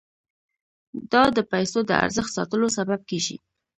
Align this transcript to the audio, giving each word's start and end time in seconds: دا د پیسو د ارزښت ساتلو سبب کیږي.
دا 1.11 1.23
د 1.37 1.39
پیسو 1.51 1.79
د 1.85 1.91
ارزښت 2.03 2.31
ساتلو 2.37 2.67
سبب 2.77 2.99
کیږي. 3.09 3.37